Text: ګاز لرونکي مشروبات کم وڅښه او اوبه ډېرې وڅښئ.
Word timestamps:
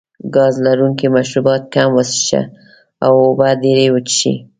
ګاز 0.35 0.55
لرونکي 0.65 1.07
مشروبات 1.15 1.61
کم 1.73 1.89
وڅښه 1.95 2.41
او 3.05 3.11
اوبه 3.25 3.49
ډېرې 3.63 3.85
وڅښئ. 3.93 4.35